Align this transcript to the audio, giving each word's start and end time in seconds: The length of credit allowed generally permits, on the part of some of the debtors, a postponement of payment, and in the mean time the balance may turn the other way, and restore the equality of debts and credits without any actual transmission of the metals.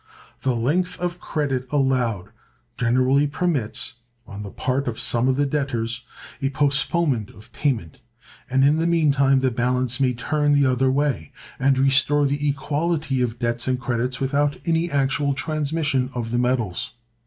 The 0.41 0.55
length 0.55 0.99
of 0.99 1.19
credit 1.19 1.67
allowed 1.71 2.31
generally 2.75 3.27
permits, 3.27 3.93
on 4.25 4.41
the 4.41 4.49
part 4.49 4.87
of 4.87 4.99
some 4.99 5.27
of 5.27 5.35
the 5.35 5.45
debtors, 5.45 6.05
a 6.41 6.49
postponement 6.49 7.29
of 7.29 7.53
payment, 7.53 7.99
and 8.49 8.63
in 8.65 8.77
the 8.77 8.87
mean 8.87 9.11
time 9.11 9.41
the 9.41 9.51
balance 9.51 9.99
may 9.99 10.13
turn 10.15 10.53
the 10.53 10.65
other 10.65 10.91
way, 10.91 11.31
and 11.59 11.77
restore 11.77 12.25
the 12.25 12.49
equality 12.49 13.21
of 13.21 13.37
debts 13.37 13.67
and 13.67 13.79
credits 13.79 14.19
without 14.19 14.57
any 14.65 14.89
actual 14.89 15.35
transmission 15.35 16.09
of 16.15 16.31
the 16.31 16.39
metals. 16.39 16.93